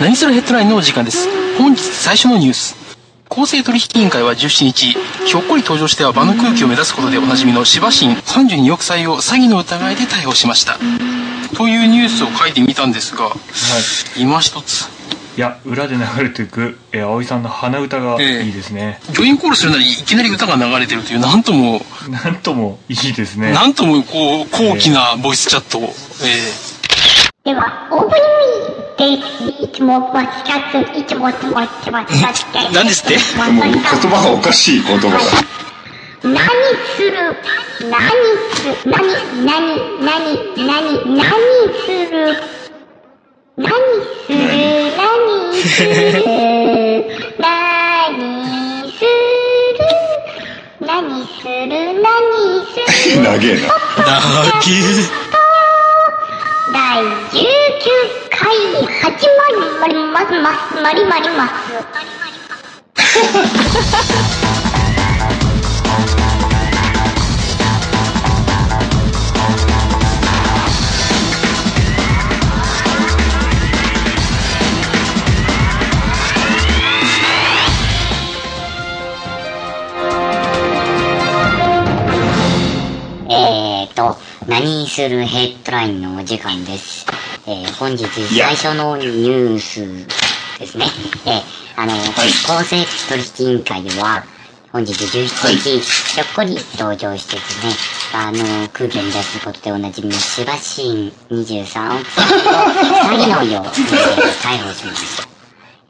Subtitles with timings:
[0.00, 1.28] 何するヘッドラインのお時間です。
[1.58, 2.74] 本日最初のニュース。
[3.28, 4.92] 公正取引委員会は17日、
[5.26, 10.78] ひょっこり登場しては場の空気を目指すことでおなじみの芝神32億歳を詐欺の疑いで逮捕しました。
[11.54, 13.30] というニュースを書いてみたんですが、
[14.16, 14.88] 今一つ。
[15.36, 25.82] いや裏で流れていく、えー、葵さんの鼻歌がいいですね、ジョインコールするなりいきなり歌が流れてるという、なんとも、なんともいいですねなんともこう、高貴なボイスチャットを、
[26.24, 26.70] え
[27.44, 28.20] では、オープニ
[28.54, 28.59] ング
[29.00, 29.48] です。
[29.64, 33.16] いつもバチカツ、いつもつもつもつもつー、何ですって
[33.50, 35.18] もう言葉がおかしい言葉が。
[36.22, 36.36] 何
[36.96, 37.16] する？
[37.88, 37.96] 何
[38.52, 38.76] する？
[38.84, 38.92] 何
[39.46, 39.48] 何
[40.04, 40.06] 何
[40.66, 41.24] 何何
[41.80, 42.36] する？
[43.56, 43.72] 何
[44.26, 44.36] する？
[44.98, 45.88] 何する？
[47.38, 47.48] 何
[48.90, 49.08] する？
[50.80, 51.72] 何する？
[52.02, 52.12] 何
[52.66, 52.76] す
[53.16, 53.22] る？
[53.22, 53.68] 長えな。
[54.04, 54.10] だ
[54.60, 54.66] け
[56.72, 59.26] 第19回始
[59.78, 61.52] まりますますまりまります
[83.32, 84.16] えーと、
[84.48, 87.19] 何するヘッドラインのお時間です。
[87.50, 89.80] えー本日最初のニュース
[90.58, 90.86] ですね。
[91.26, 91.42] えー
[91.76, 91.92] あの、
[92.46, 94.22] 公正取引委員会では、
[94.70, 97.72] 本日17日、ひょっこり登場してですね、
[98.12, 102.28] あの、空気を乱すことでおなじみのシバシーン23億円
[102.60, 102.64] を
[103.16, 105.29] 詐欺のよう、えー逮捕しました。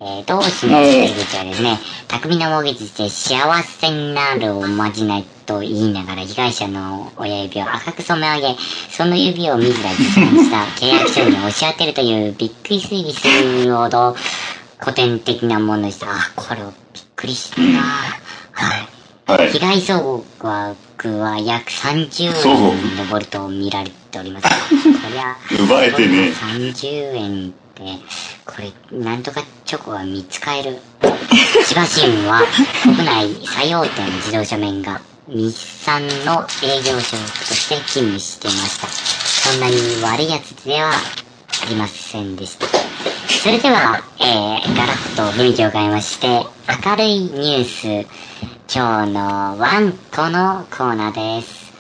[0.03, 8.59] えー、同志の手口はですね、巧みな模擬で幸せになるおまじないと言いながら被害者の親指を赤く染め上げ、
[8.89, 12.89] その指を自ら実現した契約書に押し当てるというびっくりす
[13.67, 14.17] るほど
[14.79, 16.07] 古典的なものでした。
[16.07, 17.83] あ、これをびっくりしたな。
[18.53, 18.89] はい。
[19.27, 19.59] はい被。
[19.59, 24.49] 害総額は約30そう円に上ると見られております。
[24.49, 24.55] こ
[25.13, 28.05] りゃ、 奪えてね30円って、
[28.45, 28.55] こ
[28.93, 30.79] れ、なんとかチョコが見つかえる。
[31.65, 32.43] 千葉新は、
[32.83, 38.87] 国内最大手の自動車メーカー、日産の営業職として勤務していました。
[38.87, 40.93] そんなに悪いやつではあ
[41.69, 42.67] りませんでした。
[42.67, 46.45] それでは、えー、ガラッと雰囲気を変えまして、
[46.85, 48.09] 明るいニュース、
[48.73, 51.71] 今日のワンコのコーナーです。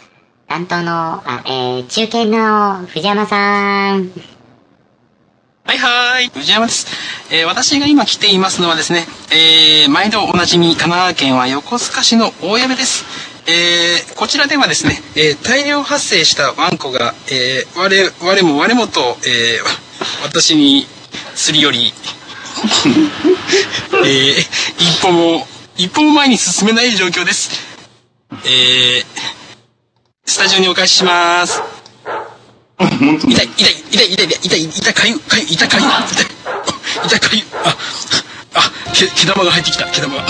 [0.49, 4.30] 担当の、あ、えー、中堅の藤山さん。
[5.71, 6.89] はいはい、藤山です。
[7.33, 13.05] えー私が今来ていますのはですね、えー毎度おなじみ神奈川県は横須賀市の大矢部です。
[13.47, 19.61] えーこちらではですね、え大量発生したワンコが、え我、我も我もと、え
[20.25, 20.87] 私に
[21.37, 21.95] すり寄り、
[24.05, 24.41] え
[24.81, 27.49] 一歩も、一歩も前に進めない状況です。
[28.45, 29.05] え
[30.27, 31.80] スタジオにお返しします。
[32.87, 36.27] 本当痛い、痛い、痛い、痛い、痛い、痛い、かゆ、かゆ、痛い、かゆ、痛い、
[37.07, 37.77] 痛い、かゆ、あ、
[38.55, 40.23] あ、け、毛玉が入ってきた、毛玉が。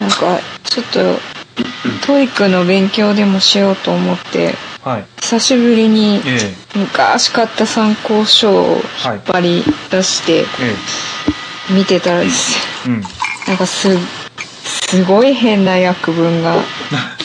[0.00, 1.20] なんかちょっと
[2.06, 5.04] TOEIC の勉強でもしようと思ってはい。
[5.20, 6.38] 久しぶりにえ
[6.74, 6.78] え。
[6.78, 10.44] 昔買った参考書を引っ張り出してえ
[11.72, 13.00] 見てたらですえうん。
[13.46, 13.96] なんかす
[14.90, 16.56] すごい変な訳文が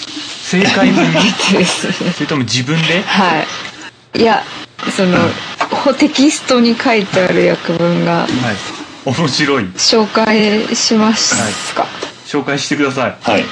[0.49, 1.19] 正解文に出
[1.51, 1.57] て。
[1.59, 3.01] ですねそれとも自分で？
[3.01, 3.43] は
[4.15, 4.19] い。
[4.19, 4.41] いや
[4.95, 5.17] その
[5.95, 8.29] テキストに書いてある訳文がはい。
[9.05, 9.63] 面白い。
[9.75, 11.85] 紹介しますか、
[12.25, 13.17] 紹介してください。
[13.21, 13.45] はい。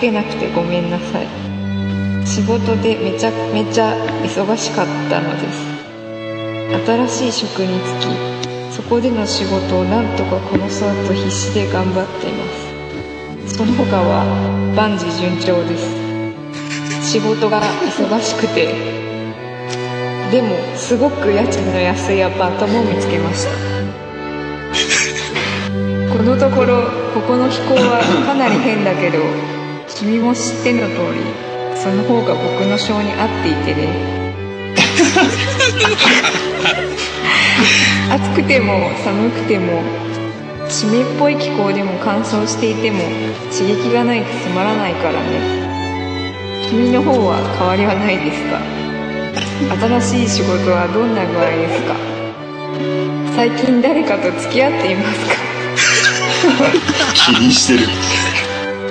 [0.00, 1.26] けなくてごめんなさい。
[2.26, 5.70] 仕事でめちゃめちゃ忙しかったのです。
[6.86, 12.44] 新しい職に就きそこでの仕事をなんとかこなそうと必死で頑張っていま
[13.46, 13.56] す。
[13.56, 14.24] その他は
[14.74, 17.12] 万事順調です。
[17.12, 18.68] 仕事が忙しくて。
[20.30, 23.50] でもすごく家賃の安いアパートも見つけました。
[26.16, 29.18] このところここの飛行はかなり変だけど
[30.00, 31.20] 君も知っての通り
[31.76, 33.88] その方が僕の性に合っていてね。
[38.10, 39.80] 暑くても寒くても
[40.68, 42.98] 湿っぽい気候でも乾燥していても
[43.56, 45.18] 刺激がないとつまらないからね。
[46.68, 48.58] 君の方は変わりはないですか？
[50.00, 51.94] 新しい仕事はどんな具合ですか？
[53.36, 55.34] 最近誰かと付き合っていますか？
[57.34, 57.88] 気にしてる。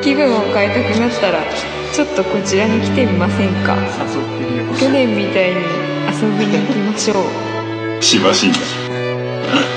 [0.01, 1.39] 気分を変えたくなったら
[1.93, 3.75] ちょっとこちらに来てみませんか？
[3.75, 5.57] 誘ってるよ去年みたいに
[6.07, 7.15] 遊びに行きましょ
[7.99, 8.03] う。
[8.03, 8.47] しばし。
[8.47, 8.57] んだ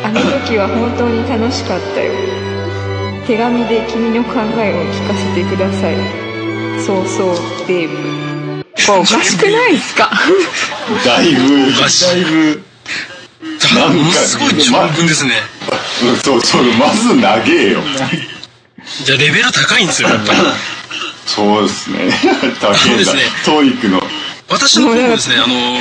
[0.04, 2.12] あの時は本当に楽しかったよ。
[3.26, 5.96] 手紙で君の考えを聞かせてください。
[6.84, 7.36] そうそう
[7.66, 10.10] デーブこれおかしくないですか？
[11.04, 11.68] だいぶ。
[11.70, 12.04] おかしい。
[12.06, 12.62] だいぶ
[13.74, 15.32] なんかすごい長文ですね。
[16.04, 17.80] うんそうそうまず長えよ
[19.04, 20.38] じゃあレベル高いんですよ、やっぱり。
[21.26, 21.98] そうですね。
[22.60, 22.76] 高えんだ。
[22.76, 23.22] そうですね。
[23.44, 24.02] トーイックの。
[24.48, 25.78] 私の方もですね、あの、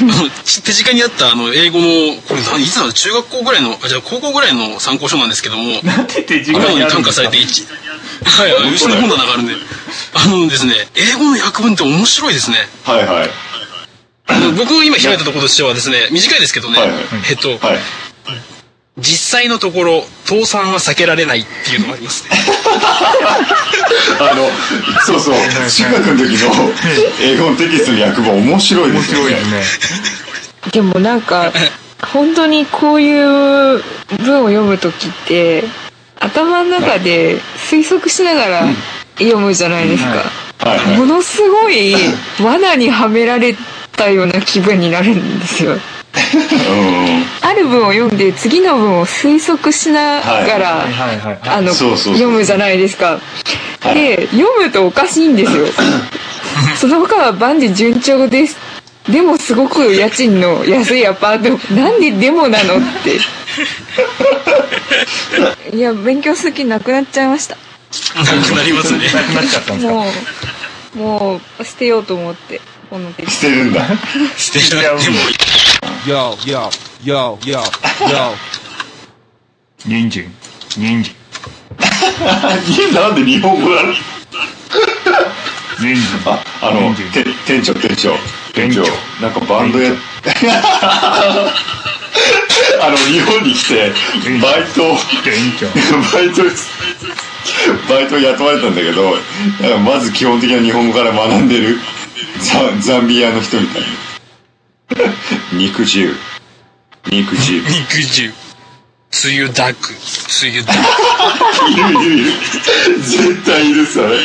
[0.64, 7.66] 手近にあったあの英語の、これ何いつなの中学校ぐらいの、あ、じゃあ高校ぐらいの参考書なんですけども、なんて手近今ににあるん感化されて一
[8.24, 9.54] はい、あのうちの本棚があるんで、
[10.14, 12.66] あのですね、英語の訳文って面白いですね。
[12.84, 13.30] はいはい。
[14.56, 16.98] 僕が今開いたところとしてはですね、短いですけどね、はいはい。
[17.28, 17.78] えっと、はい
[18.98, 22.30] 実際のところ、倒産は避けられないっていうのがありますね。
[24.18, 24.48] あの
[25.04, 25.34] そうそう。
[25.34, 26.50] 中学の時の
[27.20, 30.72] 英語のテキストの訳文面白いで面すよね白いですね。
[30.72, 31.52] でもなんか
[32.12, 33.82] 本当にこういう
[34.18, 35.64] 文を読む時って
[36.18, 37.38] 頭の中で
[37.70, 38.62] 推測しながら
[39.18, 40.10] 読むじゃないですか、
[40.70, 40.98] はいはい。
[40.98, 41.94] ものすごい
[42.42, 43.54] 罠にはめられ
[43.92, 45.72] たような気分になるんですよ。
[45.72, 45.95] うん
[47.42, 50.86] ある文を読んで次の文を推測しながら、
[51.96, 53.12] 読むじゃないですか。
[53.12, 53.20] はい
[53.94, 55.66] で読むとおかしいんですよ。
[56.80, 58.56] その他は万事順調です。
[59.08, 63.20] でもすごく家賃の安いアパートなんででもなのって。
[65.76, 67.56] いや勉強する気なくなっちゃいました。
[68.16, 69.04] なくなりますね。
[69.12, 69.92] なくなっちゃったんですか？
[69.94, 70.10] も
[70.96, 72.60] うもう捨てようと思って
[72.90, 73.86] このテキス捨てるんだ
[74.36, 74.98] 捨てちゃう。
[75.00, 75.18] でも、
[76.06, 76.70] Yo, yo,
[77.02, 77.60] yo, yo,
[78.08, 78.34] yo.
[79.84, 80.24] 人参。
[80.76, 81.12] 人参。
[82.94, 83.92] なんで日本語なの？
[85.80, 86.04] 人参。
[86.24, 88.16] ああのて店長店長。
[88.54, 88.82] 店長。
[88.84, 89.90] 店なんかバンドや
[92.80, 93.92] あの日本に来て
[94.40, 95.66] バイト店長。
[96.12, 96.44] バイト
[97.92, 99.18] バイト雇われたんだけど
[99.84, 101.80] まず基本的な日本語から学んでる。
[102.38, 103.88] ザザンビアの人みたいな
[105.52, 106.14] 肉汁。
[107.10, 107.62] 肉汁。
[107.62, 108.32] 肉汁。
[109.10, 109.94] つゆだく。
[110.28, 110.76] つゆだく。
[111.70, 112.32] いるいるいる
[113.00, 114.16] 絶対いるそれ。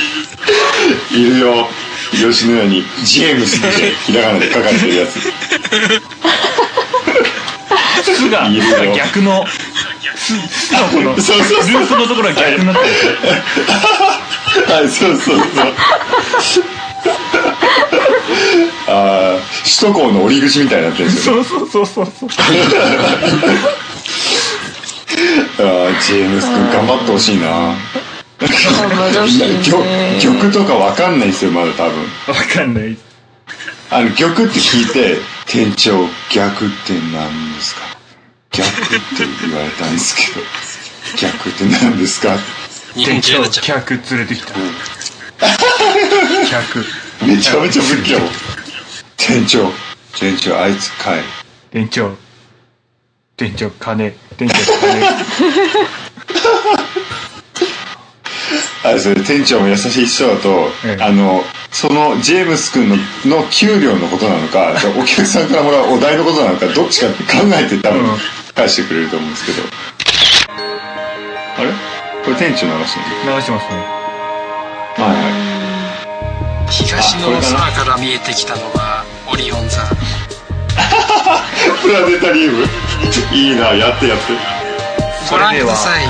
[1.12, 1.68] いるよ。
[2.12, 5.20] 吉野家にジェームスってひらがなで書かれてるやつ。
[8.04, 8.50] 巣が。
[8.96, 9.46] 逆の
[10.16, 10.34] 巣
[10.68, 10.88] 巣の。
[10.90, 11.82] このルそうそうそう。
[11.82, 12.86] ープのところが逆になってる。
[14.74, 14.90] はい。
[14.90, 15.48] そうそうそう。
[18.88, 19.40] ああ
[19.80, 22.30] 首都高の折り口みたいになってるんですよそうそうそうそうそう。
[25.60, 27.76] あージェームス君頑張ってほしいな。
[28.40, 28.50] 玉
[30.42, 31.94] 玉 とかわかんないですよまだ多分。
[32.28, 32.98] わかんない
[33.90, 37.82] あの玉って聞いて「店長逆って何ですか?」
[38.52, 40.42] 逆って言われたんですけど。
[41.18, 42.38] 逆って何ですか？
[42.96, 43.44] 店長。
[43.62, 44.54] 客連れてきた。
[46.50, 46.86] 客。
[47.22, 48.20] めちゃめちゃ仏教
[49.28, 49.70] 店長。
[50.20, 51.24] 店長あいつ帰る
[51.72, 52.12] 店長。
[53.38, 54.12] 店長金。
[54.38, 55.02] 店長金。
[58.84, 61.04] あれそれ店長も優しい人だと、ええ。
[61.04, 68.20] あのそのジェームス君のの給料のことなのか お客さんからもらうお題のことなのかどっちかって考えて多分うん。
[68.56, 69.64] 返してくれると思うんですけど。
[71.60, 71.70] あれ？
[72.26, 73.76] これ店長流してる流してますね。
[74.98, 75.14] はいは
[76.68, 76.72] い。
[76.72, 78.91] 東の空から見えてきたのは
[79.32, 79.82] オリオン座。
[81.82, 82.66] プラネタリウム？
[83.34, 84.34] いいなやってやって
[85.30, 86.04] ご覧ください。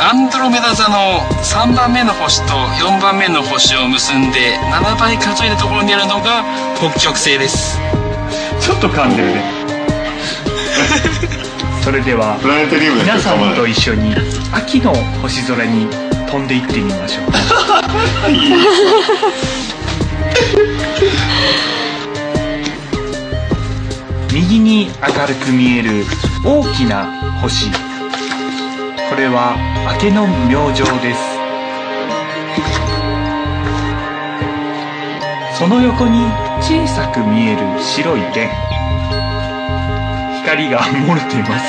[0.00, 6.44] アンドロメダ座の3番目の星と4番目の星を結んで7倍数えたところにあるのが
[6.76, 7.78] 北極星です。
[8.60, 9.44] ちょっと噛んでるね
[11.82, 14.14] それではプラネタリウム皆さんとい一緒に
[14.52, 15.86] 秋の星空に
[16.30, 17.24] 飛んでいってみましょう
[24.32, 26.04] 右に明るく見える
[26.44, 27.06] 大きな
[27.40, 27.70] 星。
[29.08, 29.56] これは
[29.94, 31.20] 明けの明星です。
[35.56, 36.18] その横に
[36.60, 38.50] 小さく見える白い点。
[40.42, 41.64] 光が漏れています。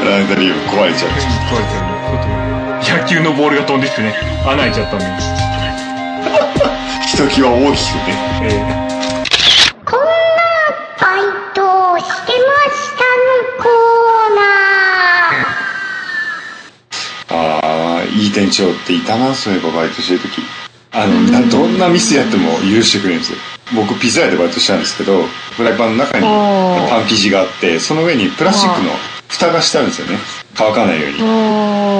[0.00, 1.87] プラネタリウム壊れちゃう壊れてる
[2.88, 4.14] 野球のボールが飛んできてね、
[4.46, 5.04] 穴開いちゃったんで。
[7.06, 8.02] ひときわ大きくね。
[8.42, 8.50] え
[9.84, 10.06] こんな
[10.98, 11.20] バイ
[11.52, 17.36] トをしてましたのコーナー。
[17.36, 20.40] ああ、いい店長っていたな、そういえばバイトしてる時。
[20.92, 23.38] あの、などんなミスやっても許してくれるんですよ。
[23.74, 25.24] 僕、ピザ屋でバイトしたんですけど、
[25.56, 28.90] フライパンの中におーパン生地があって、その上にプラスチックの
[29.28, 30.18] 蓋がしてあるんですよね。
[30.58, 31.16] 乾かないように。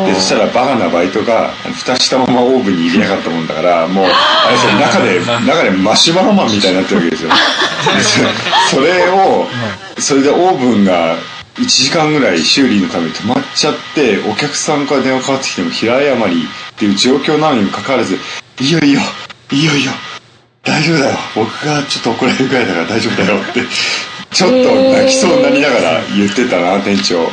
[0.07, 7.31] で、そしたらバカなバイトが、蓋したままオーブンに入れなかったもんだから、もう、あれですよ、 中で、中でマシュマロマンみたいになってるわけですよ。
[8.69, 9.49] それを、
[9.99, 11.15] それでオーブンが
[11.57, 18.19] 1時間ぐらい修理のために止まっちゃって、お客さんから電話かかってきても平謝りっていう状況なのにもかかわらず、
[18.61, 19.01] いいよいいよ、
[19.53, 19.93] いいよいいよ、
[20.65, 23.63] 大丈夫だよ、僕がちょっと怒られるぐらいだから大丈夫だよって、
[24.33, 24.57] ちょっと
[24.93, 27.31] 泣きそうになりながら言ってたな、店長。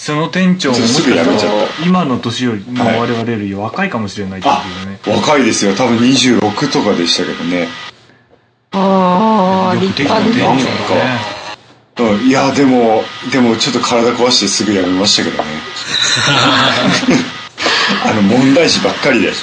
[0.00, 5.74] その店長ももしかすぐ辞めちゃしたらった今の年より、まあはい我々より若いかもしれないっていうあね。、若いですよ。
[5.74, 7.68] 多分26とかでしたけどね。
[8.70, 11.20] ああ、よく立できた店派です長だね。
[11.98, 15.50] うん、いや、でも、でもちょっと体壊してすぐやめましたけどね。
[18.02, 19.34] あの、問題児ばっかりで。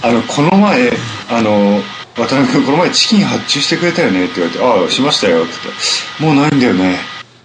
[0.00, 0.96] あの、この前、
[1.28, 1.82] あの、
[2.16, 5.82] 渡辺君この前チキン発注してくれたよねって言われて、ああ、しましたよって言って、
[6.24, 6.98] もうないんだよね。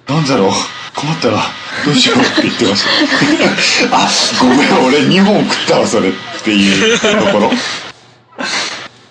[0.08, 0.52] なんだろう
[0.96, 1.44] 困ったら、
[1.86, 2.84] どうしようって言ってまし
[3.90, 3.98] た。
[3.98, 4.10] あ、
[4.40, 6.12] ごめん、俺2本食ったわ、それっ
[6.44, 7.52] ていうところ。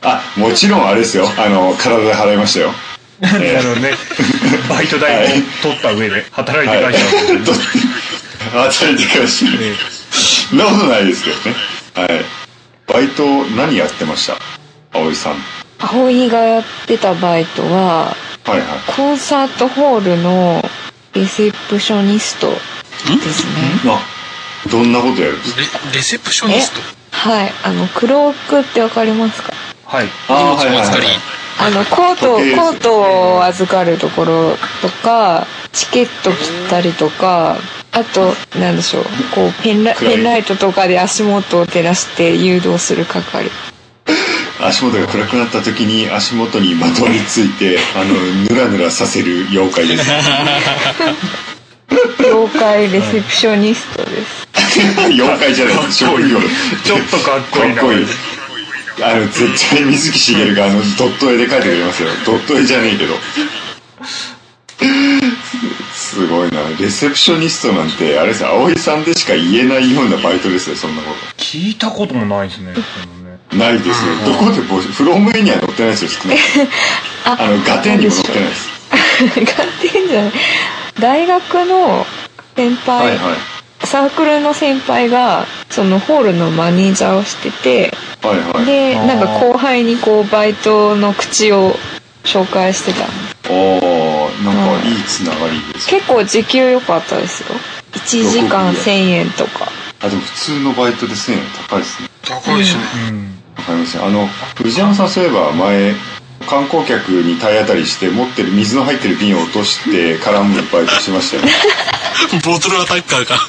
[0.02, 1.30] あ、もちろんあれですよ。
[1.38, 2.72] あの、体で払いましたよ。
[3.20, 3.94] なるほどね。
[4.68, 5.28] バイト代を
[5.62, 6.94] 取った上で働いてはい。
[6.94, 7.58] 帰ったわけですね。
[8.52, 9.48] 働いてからしい。
[9.60, 9.74] え
[10.50, 11.56] そんなことないですけどね。
[11.94, 12.24] はい。
[12.92, 14.36] バイト何やってました？
[14.98, 15.36] 葵さん。
[15.78, 18.14] 葵がやってたバイトは、
[18.44, 18.60] はいはい。
[18.94, 20.62] コンサートホールの
[21.14, 22.56] レセプショニストで
[23.30, 23.52] すね。
[23.86, 24.00] あ、
[24.70, 25.78] どんなことやるんですか？
[25.90, 26.80] レレセプショニスト？
[27.10, 27.52] はい。
[27.64, 29.52] あの、クロークってわかりますか？
[29.84, 30.08] はい。
[30.28, 31.06] あ荷物を預かり。
[31.56, 33.00] あの、コート、コート
[33.36, 37.58] を預かるところとか、チケット切ったりとか、
[37.92, 43.50] あと、なんでしょう、こう、ペンラペンライトとかで足元を照らして誘導する係。
[44.66, 48.14] 足元が暗くなった時に足元にまとわりついて、あの、
[48.48, 50.10] ぬらぬらさせる妖怪です。
[52.24, 54.48] 妖怪レセプショニストです。
[55.12, 56.04] 妖怪じゃないです。
[56.04, 58.06] かちょっとかっこいいなかっこいい。
[59.02, 62.08] あの、絶対水木しげるがあの、ドット絵で描いてくれますよ。
[62.24, 63.18] ドット絵じゃねえけど。
[65.92, 66.60] すごいな。
[66.80, 72.72] レセプショニストなんて、あれですよ、葵さんでしか言えないようなバイトですよ、そんなこ聞いたこともないですね。
[73.58, 73.94] ないですよ。
[74.24, 76.68] どこで募集、フロム絵には載ってないですよ、少なくとも
[77.24, 78.68] あの、ガテンにも載ってないです。
[79.34, 80.32] ガテンじゃない。
[81.00, 82.06] 大学の
[82.56, 83.86] 先輩、はいはい。
[83.86, 88.66] サークルの先輩が、そのホールのマネージャーをしてて、はいはい。
[88.66, 91.76] で、なんか後輩にこう、バイトの口を
[92.24, 93.36] 紹介してたんです。
[93.50, 95.88] おー、なんかいいつながりです。
[95.88, 97.48] 結構時給良かったですよ。
[97.92, 99.68] 1時間1000円とか。
[100.00, 101.38] あ、でも普通のバイトですね。
[101.68, 102.08] 高いですね。
[102.22, 102.82] 高いですね。
[103.10, 103.43] うん。
[103.64, 104.04] わかりません。
[104.04, 105.94] あの、藤山さんそういえば前、
[106.46, 111.52] 観光客に体当たりして持ってる水の入ってる瓶を落として絡むバイトしましたよね。
[112.44, 113.34] ボトルアタッカーか。
[113.34, 113.42] やっ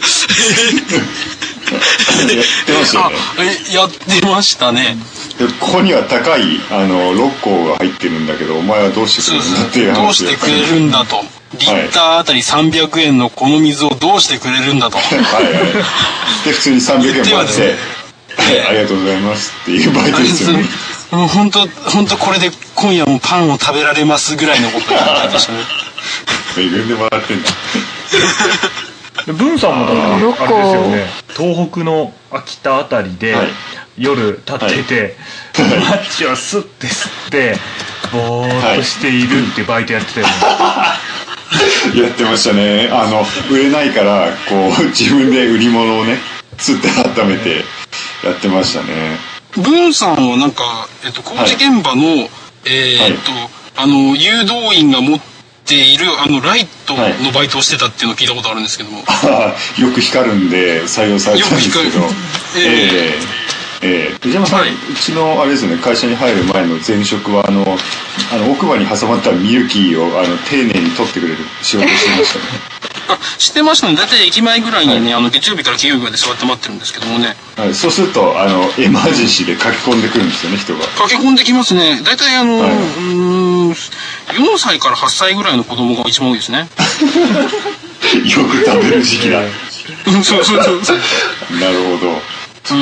[2.65, 3.15] てましたよあね。、
[3.71, 4.97] え、やってましたね。
[5.37, 11.25] でここには高い、あの、6個が入ってるんだけど、お前はどうしてくれるんだっていうどう話してくれるんだと。
[11.59, 14.97] リッターあたり300円のこの水をどうしてくれるんだと。
[14.97, 15.45] はいはい。
[16.45, 17.94] で、普通に300円もらって、言って
[18.37, 20.63] ありがとうございますっていうバイトですよね。
[21.11, 25.31] もう本当本当これで今夜もパンを食べられますぐらいのことになっ
[26.87, 27.49] でもらってんだ。
[29.25, 31.05] で文さんもだからあれですよね。
[31.35, 33.47] 東北の秋田あたりで、はい。
[33.97, 35.15] 夜立ってて、
[35.57, 35.63] マ
[35.95, 37.55] ッチをスッて吸って
[38.11, 40.33] ぼーっとしているってバイトやってたよね、
[42.03, 42.89] やってましたね。
[42.91, 46.19] あの、売れないから、こう、自分で売り物をね、
[46.57, 46.89] 釣って
[47.21, 47.63] 温めて
[48.23, 49.17] やってましたね。
[49.55, 52.27] ブンさんはなんか、えっと、工事現場の、
[52.65, 55.19] えーっと、あの、誘導員が持っ
[55.65, 58.99] ている、あの、ライトのバイトをしてたっていうのを聞いたことあるんですけども。
[59.79, 61.99] よく光るんで採用されたんですけど。
[62.57, 63.45] ええ
[63.81, 64.71] ええ藤山さん、はい。
[64.71, 67.77] うちのあれですよね会社に入る前の前職はあの
[68.31, 72.45] あの奥歯に挟まったミルキーをあの丁寧に取ってくれる仕事をしてましたね。
[72.81, 72.84] あ、
[73.37, 73.95] 知ってましたね。
[73.95, 77.35] だいたい駅前ぐらいにね、あの、月曜日から金曜日まで座って待ってるんですけどもね。
[77.57, 82.01] はい、そうするとあのエマージェンシーで書き込んでくるんですよね人が駆け込んできますね。
[82.03, 83.09] だいたいあの、はいうー
[83.69, 83.75] ん、4
[84.57, 86.67] 歳から8歳ぐらいの子供が一番多いですね。
[88.25, 90.97] よく食べる時期だうんそうそうそうそう。
[91.59, 92.21] なるほど
[92.71, 92.73] う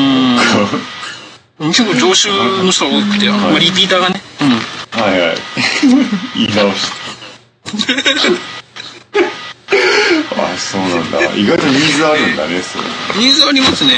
[1.67, 2.29] ん結構常習
[2.63, 5.37] の人が多くて、まあ、リピーターがね、うん、はいはい。
[6.35, 6.87] 言い直し
[7.85, 8.63] て。
[9.69, 11.19] あ、そうなんだ。
[11.35, 12.83] 意外とニーズあるんだね、それ。
[13.21, 13.93] ニーズありますね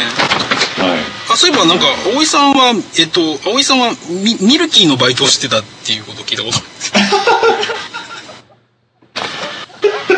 [0.77, 1.00] はい。
[1.31, 6.62] あそういえばなんか葵さんはえっと葵さんはミミルキーのバイトをしてたっていうことを聞いたことあ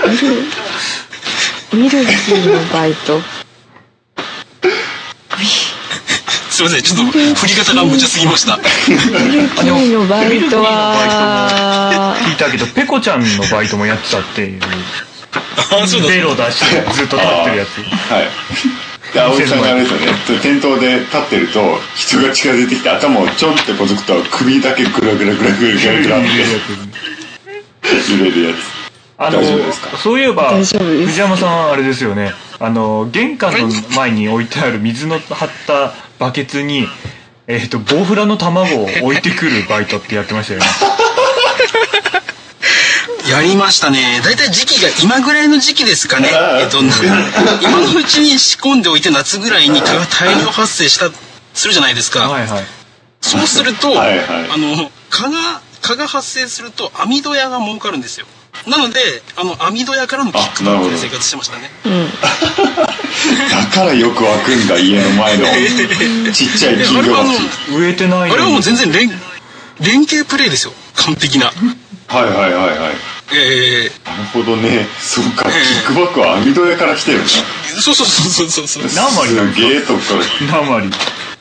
[0.06, 0.26] るんです
[1.76, 3.22] ミルキーのバイト？
[6.50, 8.70] すいませんちょっと振り方が無茶すぎましたミル
[9.50, 14.62] キーのバイトは聞いたけどペコちゃんのバイトもやってたっていう
[15.58, 17.82] あそうだベロ出してずっと立ってるやつ。
[17.82, 18.28] はい。
[19.14, 20.08] で、葵さんがあれですよね、
[20.42, 26.28] 店頭で立ってると、人が近づいてきて、頭をちょんってこづくと、首だけグラグラグラグラグラグラって。
[28.12, 28.58] 揺れるやつ。
[29.20, 29.98] あの大丈夫ですか？
[29.98, 32.34] そういえば藤山さんあれですよね。
[32.60, 36.88] あの玄関の前に置いてある水の張ったバケツに
[37.48, 40.66] えっ、とボウフラの卵を置いてくるバイトってやってましたよね
[43.30, 44.22] やりましたね。
[44.24, 46.30] 大体時期が今ぐらいの時期ですかね。
[46.62, 46.94] えっとな
[47.62, 51.12] 今のうちに仕込んでおいて夏ぐらいに蚊が大量発生した
[51.54, 52.64] するじゃないですか、はいはい。
[53.22, 54.28] そうするとはいはい。
[54.52, 58.26] あの蚊が蚊が発生すると網戸屋が儲かるんですよ。
[58.66, 59.00] なので
[59.36, 61.70] あの網戸屋からのキックバックで生活してましたね。
[63.52, 65.46] だからよく開くんだ、家の前の。
[66.34, 67.40] ちっちゃい金魚鉢。
[67.72, 69.12] 植えてないあれはもう全然連
[69.80, 70.74] 連携プレイですよ。
[70.96, 71.52] 完璧な
[72.08, 72.96] はいはいはいはい。
[73.34, 74.86] えなるほどね。
[75.00, 77.28] そうか、キええックバックは網戸屋から来てるんだ。
[77.28, 80.62] ー、そうそうそうそうそうそう何割なんすげえとこから。
[80.62, 80.90] 何割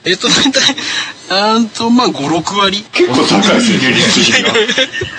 [0.05, 0.77] えっと大体
[1.31, 3.79] あーんとまあ56割結構高いですね。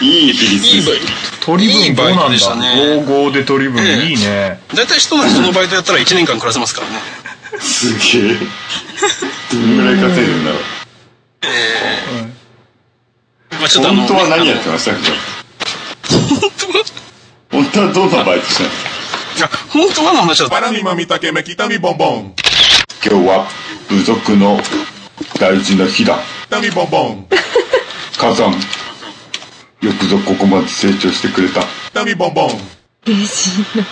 [0.01, 1.11] いい比率いいバイですね。
[1.41, 6.99] 取り分どういいバイトでなんだしたね55で取り分ええいいね大体人ならそのバイトやったら1年間暮らせますからね
[7.61, 8.37] すげえ。
[9.53, 10.61] どんぐらい稼いでるんだろう。
[13.59, 15.36] まあちょっとあの本当は何やってましたっけ？
[17.57, 18.89] 本当はどんなバイトしてるんですか
[19.37, 22.33] いや本当はの話だと Para mi mamita que me quita mi bombón.
[23.03, 23.47] 今日は
[23.89, 24.59] 部族の
[25.39, 26.19] 大事な日だ。
[26.49, 27.25] Quita mi bombón.
[28.17, 28.51] 火山。
[29.81, 31.61] よくぞここまで成長してくれた。
[31.93, 32.49] Quita mi bombón.
[33.05, 33.85] 嬉しいな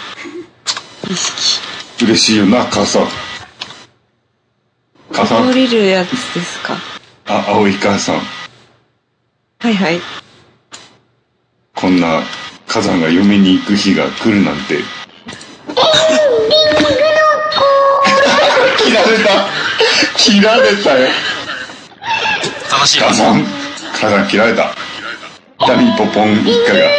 [1.10, 3.08] 意識嬉しいよな、母さん。
[5.14, 5.50] 母さん。
[5.50, 6.76] 降りるやつですか？
[7.28, 8.16] あ、青い母さん。
[9.60, 10.00] はいはい
[11.74, 12.22] こんな
[12.68, 14.80] 火山が嫁に行く日が来るなんて。
[18.78, 19.30] 切られた
[20.18, 21.08] 切られたよ。
[22.70, 23.00] 正しい。
[23.00, 23.44] 火山
[23.94, 24.76] 火山切られた。
[25.60, 26.34] ダミポポン。
[26.42, 26.90] 一家が。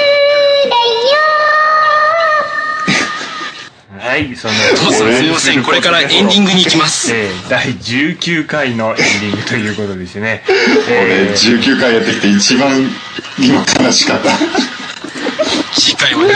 [4.07, 4.55] はいその。
[4.93, 5.63] すみません。
[5.63, 7.13] これからエンディングに行きます。
[7.13, 10.43] えー第19回のエンディングということですね。
[10.89, 11.59] 俺えー。
[11.61, 12.91] 19回やってきて一番
[13.39, 14.31] 今悲しかった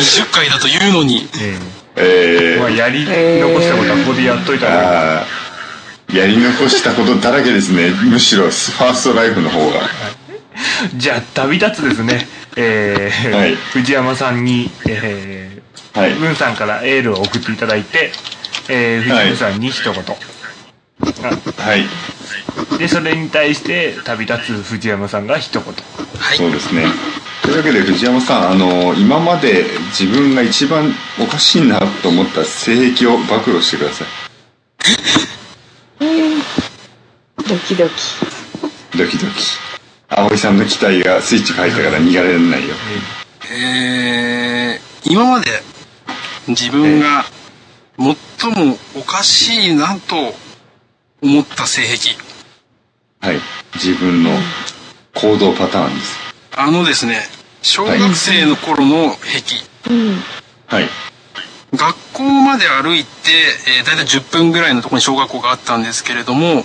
[0.01, 1.29] 20回だというのに。
[1.41, 1.59] え
[1.97, 2.57] えー。
[2.57, 7.91] ーまあやり残したことはここでやっといた方があーやり残したことだらけですね。
[7.91, 9.81] むしろファーストライフの方が。
[10.97, 12.27] じゃあ旅立つですね。
[12.57, 13.55] えーはい。
[13.55, 16.15] 藤山さんにえーはい。
[16.15, 18.13] 文さんからエールを送っていただいて、
[18.69, 21.85] えー、藤山さんに一言、はい。
[22.75, 25.63] あでそれに対して旅立つ藤山さんが一言。
[25.63, 26.37] はい。
[26.39, 26.85] そうですね
[27.43, 29.65] というわけで藤山さんあの今まで
[29.99, 34.09] 自分が一番おかしいなと思った性癖を暴露してください。
[37.49, 38.99] ドキドキ。
[38.99, 39.35] ドキドキ。
[40.09, 42.75] 葵さんの期待がスイッチが入ったから逃げられないよ。
[43.53, 45.47] えー今まで
[46.47, 47.25] 自分が
[47.99, 50.35] 最もおかしいなと
[51.23, 52.17] 思った性癖
[53.21, 53.41] はい。
[53.75, 54.31] 自分の
[55.15, 57.21] 行動パターンですあのですね
[57.63, 59.57] 小学生の頃の癖。
[59.89, 60.17] うん
[60.67, 60.89] はい。
[61.75, 63.09] 学校まで歩いて、
[63.79, 66.65] えー、大体10分ぐらいのところに小学校があったんですけれどもはい。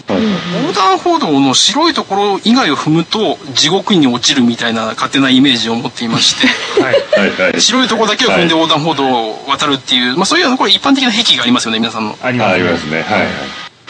[0.63, 6.95] 横断歩道の白いところ以外を踏むと地獄に落ちるみたいな勝手なイメージを持っていましてはい。
[7.29, 7.61] はいはい。
[7.61, 12.17] 白いところだけを踏んで横断歩道を渡るっていう、まあそういうのこれ一般的な癖がありますよね皆さんの。
[12.21, 13.03] ありますね。
[13.03, 13.27] はいはい。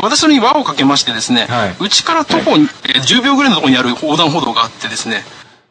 [0.02, 1.76] 私それに輪をかけましてですね、はい。
[1.80, 5.24] うちから徒歩に、えー10秒ぐらいのところにある横断歩道があってですね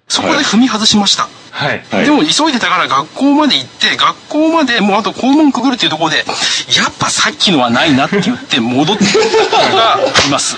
[0.08, 1.82] そこで踏み外しました、はい。
[1.90, 2.04] はい。
[2.04, 6.26] でも急いでたから学校まで行って学校までもうあと校門くぐるっていうところでやっ
[6.98, 9.12] ぱさっきのはないなって言って戻ってき
[9.50, 10.56] たのがいます。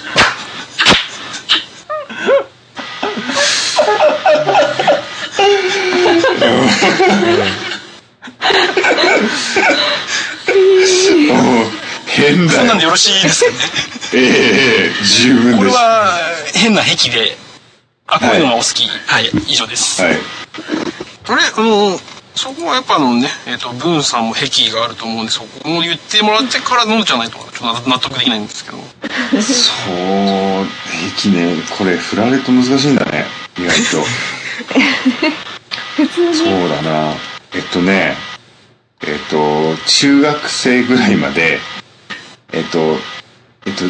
[12.07, 12.67] 変だよそん。
[12.67, 12.79] なん。
[12.79, 13.57] でよろしいですかね。
[14.15, 16.19] ええ十分これですは
[16.55, 17.37] 変な癖で、
[18.07, 18.89] あ、こういうのがお好き。
[18.89, 20.03] はい、以上です。
[20.03, 20.17] はい。
[21.27, 21.99] これ、あの、
[22.35, 28.77] そこはやっぱあのね、えっ、と、ブーンさんも癖があると思うんで、そこも言ってもらってからのじゃないと、ちょっと納得できないんですけど。
[29.41, 30.67] そう
[31.07, 33.25] 駅ねこれ振られると難しいんだね。
[33.59, 33.85] 意外と。
[36.35, 37.15] そうだな。
[37.55, 38.15] えっとね
[39.03, 41.59] えっと中学生ぐらいまで
[42.53, 42.79] えっと
[43.67, 43.85] えっと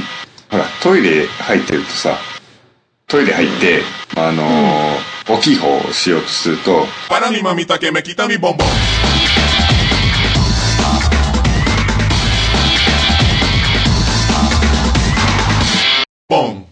[0.50, 2.16] ほらトイレ入ってるとさ
[3.08, 3.82] トイレ入って、
[4.16, 4.42] あの、
[5.32, 6.86] 大きい方をしようとすると。
[7.08, 8.68] バラリマミたけメキタミボンボン。
[16.28, 16.66] ボン。